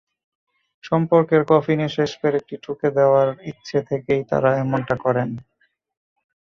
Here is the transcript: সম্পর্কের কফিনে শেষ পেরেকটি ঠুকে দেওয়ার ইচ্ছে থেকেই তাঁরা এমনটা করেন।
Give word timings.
সম্পর্কের 0.83 1.41
কফিনে 1.51 1.87
শেষ 1.89 2.11
পেরেকটি 2.21 2.55
ঠুকে 2.63 2.89
দেওয়ার 2.97 3.27
ইচ্ছে 3.51 3.79
থেকেই 3.89 4.21
তাঁরা 4.29 4.51
এমনটা 4.57 4.95
করেন। 4.97 5.29